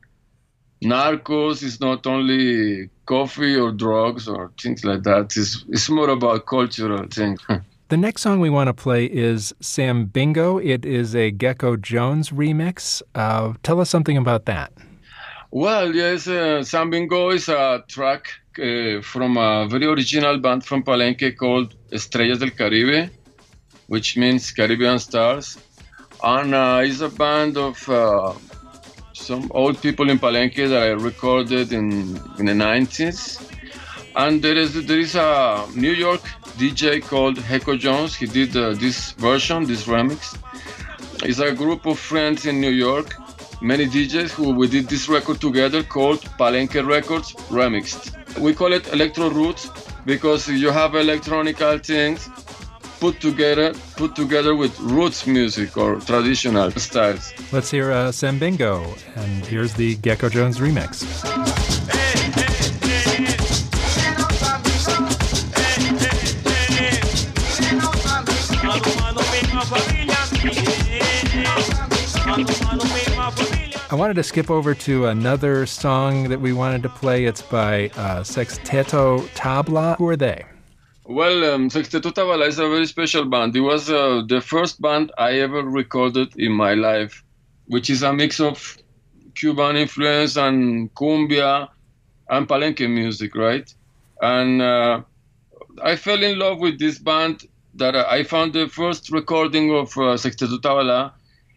[0.83, 5.35] narcos, it's not only coffee or drugs or things like that.
[5.37, 7.39] It's it's more about cultural things.
[7.93, 10.57] The next song we want to play is Sam Bingo.
[10.57, 13.03] It is a Geko Jones remix.
[13.13, 14.73] Uh, tell us something about that.
[15.51, 20.81] Well, yes, uh, Sam Bingo is a track uh, from a very original band from
[20.81, 23.11] Palenque called Estrellas del Caribe,
[23.85, 25.59] which means Caribbean Stars.
[26.23, 28.33] And uh, it's a band of uh,
[29.13, 31.91] some old people in Palenque that I recorded in,
[32.39, 33.52] in the 90s.
[34.15, 36.21] And there is there is a New York
[36.57, 38.15] DJ called Geko Jones.
[38.15, 40.37] He did uh, this version, this remix.
[41.23, 43.15] It's a group of friends in New York,
[43.61, 48.39] many DJs who we did this record together called Palenque Records Remixed.
[48.39, 49.69] We call it Electro Roots
[50.05, 52.29] because you have electronical things
[52.99, 57.33] put together put together with roots music or traditional styles.
[57.51, 61.03] Let's hear uh, Sam Bingo, and here's the Geko Jones remix.
[73.93, 77.25] I wanted to skip over to another song that we wanted to play.
[77.25, 79.97] It's by uh, Sexteto Tabalá.
[79.97, 80.43] Who are they?
[81.05, 83.55] Well, um, Sexteto Tabalá is a very special band.
[83.55, 87.23] It was uh, the first band I ever recorded in my life,
[87.67, 88.79] which is a mix of
[89.35, 91.69] Cuban influence and cumbia
[92.29, 93.71] and palenque music, right?
[94.23, 95.01] And uh,
[95.83, 100.17] I fell in love with this band that I found the first recording of uh,
[100.17, 101.11] Sexteto Tabalá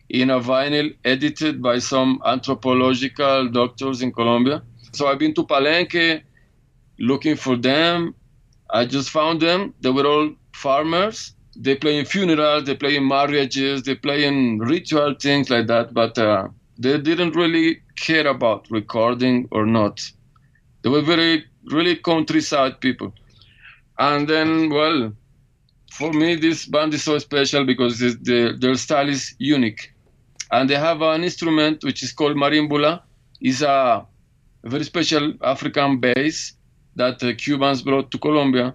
[0.09, 4.63] in a vinyl edited by some anthropological doctors in Colombia.
[4.93, 6.23] So I've been to Palenque
[6.99, 8.15] looking for them.
[8.71, 9.75] I just found them.
[9.81, 11.35] They were all farmers.
[11.59, 15.95] They play in funerals, they play in marriages, they play in ritual things like that,
[15.95, 16.49] but uh,
[16.79, 20.03] they didn't really care about recording or not.
[20.83, 23.15] They were very, really countryside people.
[23.99, 25.13] And then, well,
[25.93, 29.95] for me, this band is so special because the, their style is unique.
[30.51, 33.03] And they have an instrument which is called marimbula.
[33.40, 34.07] It's a
[34.64, 36.53] very special African bass
[36.97, 38.74] that the Cubans brought to Colombia.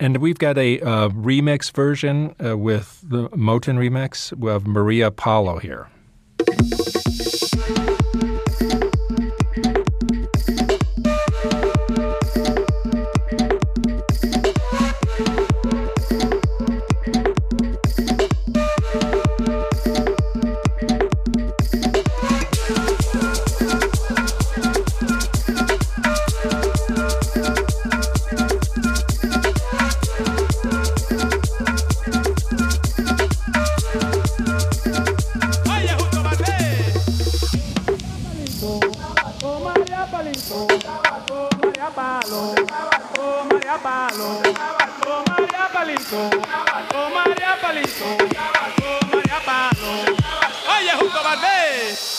[0.00, 5.58] And we've got a uh, remix version uh, with the Moten remix of Maria Paulo
[5.58, 5.88] here.
[46.06, 46.30] Palito.
[46.94, 48.10] Oh, Maria Palito.
[48.80, 49.94] Oh, Maria Palo.
[50.68, 52.14] Oye, Junco Valdés.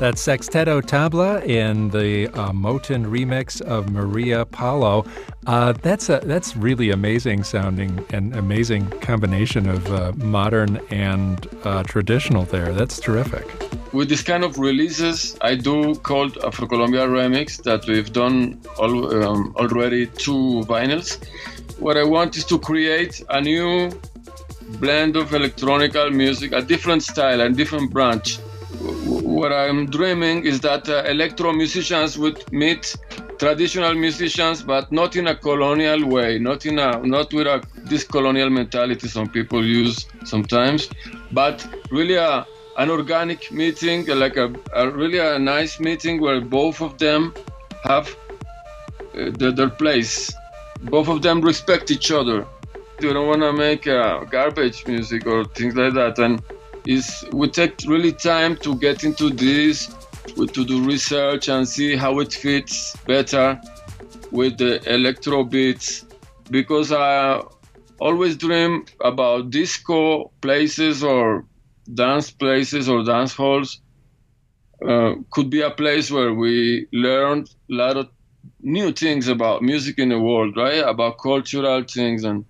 [0.00, 5.04] That's Sexteto Tabalá in the uh, Moten remix of Maria Paulo.
[5.46, 11.82] Uh, that's a, that's really amazing sounding and amazing combination of uh, modern and uh,
[11.84, 12.72] traditional there.
[12.72, 13.46] That's terrific.
[13.92, 19.22] With this kind of releases, I do called Afro Colombia Remix that we've done al-
[19.22, 21.18] um, already two vinyls.
[21.82, 23.90] What I want is to create a new
[24.78, 28.38] blend of electronical music, a different style, a different branch.
[28.78, 32.94] What I'm dreaming is that uh, electro musicians would meet
[33.36, 37.60] traditional musicians, but not in a colonial way, not in a not with a
[37.90, 40.88] this colonial mentality some people use sometimes,
[41.32, 42.46] but really a
[42.78, 47.34] an organic meeting, like a, a really a nice meeting where both of them
[47.82, 50.32] have uh, the, their place,
[50.82, 52.46] both of them respect each other.
[52.98, 56.42] They don't want to make uh, garbage music or things like that, and
[56.86, 59.90] is we take really time to get into this,
[60.36, 63.60] to do research and see how it fits better
[64.30, 66.04] with the electro beats,
[66.50, 67.42] because I
[68.00, 71.44] always dream about disco places or
[71.94, 73.80] dance places or dance halls.
[74.86, 78.08] Uh, could be a place where we learn a lot of
[78.62, 80.84] new things about music in the world, right?
[80.84, 82.44] About cultural things and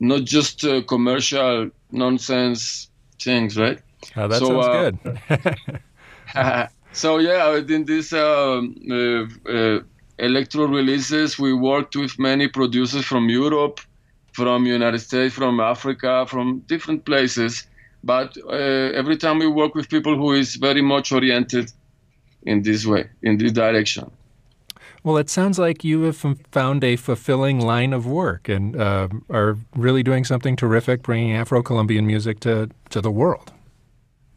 [0.00, 2.88] not just uh, commercial nonsense
[3.20, 3.78] things, right?
[4.16, 5.40] Oh, that so, sounds uh,
[6.34, 6.68] good.
[6.92, 9.80] so yeah, in this um, uh, uh,
[10.18, 13.80] electro releases, we worked with many producers from Europe,
[14.32, 17.66] from United States, from Africa, from different places.
[18.04, 21.70] But uh, every time we work with people who is very much oriented
[22.42, 24.10] in this way, in this direction.
[25.04, 29.58] Well, it sounds like you have found a fulfilling line of work and uh, are
[29.74, 33.52] really doing something terrific, bringing Afro Colombian music to, to the world.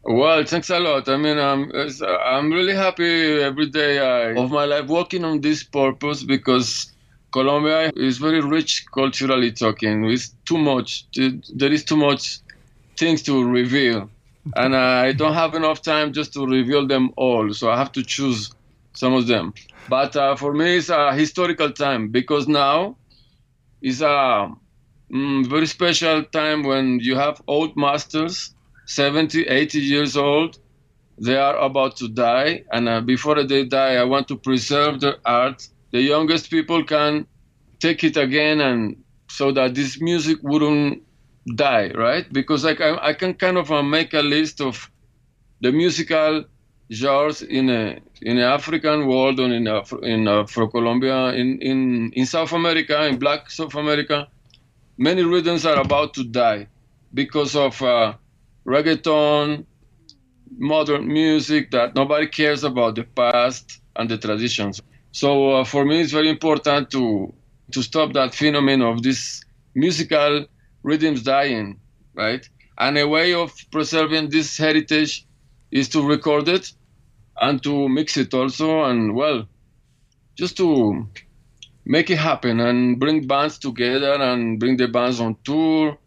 [0.02, 1.08] Well, thanks a lot.
[1.08, 5.40] I mean, I'm uh, I'm really happy every day I, of my life working on
[5.40, 6.92] this purpose because
[7.32, 10.04] Colombia is very rich culturally talking.
[10.04, 11.06] It's too much.
[11.14, 12.38] There is too much
[12.96, 14.08] things to reveal,
[14.54, 17.52] and uh, I don't have enough time just to reveal them all.
[17.52, 18.52] So I have to choose
[18.96, 19.54] some of them.
[19.88, 22.98] But uh, for me, it's a historical time because now
[23.82, 24.50] is a
[25.12, 28.54] mm, very special time when you have old masters
[28.86, 30.58] 70, 80 years old.
[31.22, 35.16] They are about to die, and uh, before they die, I want to preserve their
[35.24, 35.66] art.
[35.92, 37.26] The youngest people can
[37.80, 38.96] take it again, and
[39.30, 41.02] so that this music wouldn't
[41.56, 42.30] die, right?
[42.32, 44.90] Because I can, I can kind of uh, make a list of
[45.60, 46.44] the musical
[46.92, 52.26] genres in a in African world or in Afro, in Afro Colombia, in, in in
[52.26, 54.28] South America, in Black South America,
[54.96, 56.68] many rhythms are about to die
[57.14, 58.14] because of uh,
[58.66, 59.64] reggaeton,
[60.58, 64.80] modern music that nobody cares about the past and the traditions.
[65.12, 67.32] So uh, for me, it's very important to
[67.72, 69.42] to stop that phenomenon of this
[69.74, 70.46] musical
[70.84, 71.80] rhythms dying,
[72.14, 72.48] right?
[72.78, 75.25] And a way of preserving this heritage
[75.70, 76.72] is to record it
[77.40, 79.46] and to mix it also, and well,
[80.34, 81.06] just to
[81.84, 85.98] make it happen and bring bands together and bring the bands on tour,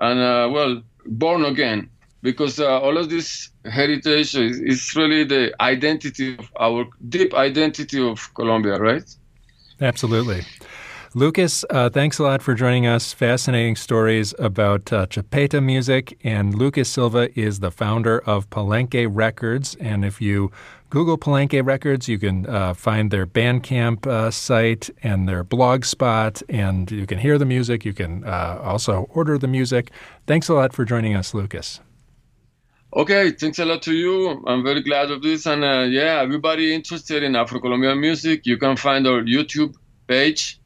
[0.00, 1.90] and uh, well, born again
[2.22, 8.02] because uh, all of this heritage is, is, really the identity of our deep identity
[8.02, 9.08] of Colombia, right?
[9.80, 10.42] Absolutely.
[11.14, 13.14] Lucas, uh, thanks a lot for joining us.
[13.14, 16.18] Fascinating stories about uh, Champeta music.
[16.22, 19.74] And Lucas Silva is the founder of Palenque Records.
[19.80, 20.52] And if you
[20.90, 26.42] Google Palenque Records, you can uh, find their Bandcamp uh, site and their blog spot,
[26.48, 27.86] and you can hear the music.
[27.86, 29.90] You can uh, also order the music.
[30.26, 31.80] Thanks a lot for joining us, Lucas.
[32.94, 34.42] Okay, thanks a lot to you.
[34.46, 35.46] I'm very glad of this.
[35.46, 39.74] And uh, yeah, everybody interested in Afro Colombian music, you can find our YouTube
[40.06, 40.57] page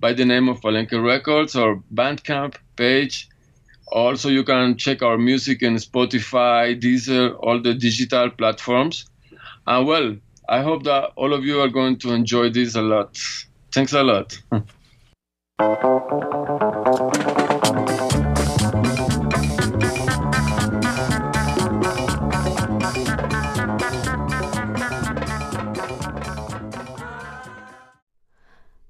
[0.00, 3.28] by the name of Palenque Records or Bandcamp page.
[3.90, 9.06] Also, you can check our music in Spotify, Deezer, all the digital platforms.
[9.66, 10.16] And well,
[10.48, 13.18] I hope that all of you are going to enjoy this a lot.
[13.72, 14.38] Thanks a lot.